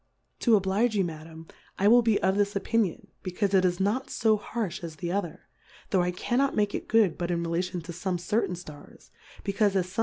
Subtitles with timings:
[0.39, 1.47] To oblige you, Madam,
[1.77, 5.41] I will be of this Opinion, becaufe it is not fo harfh as the other,
[5.91, 9.11] tho' I cannot make it good but in relation to fome certain Stars,
[9.45, 9.99] becaufe as fome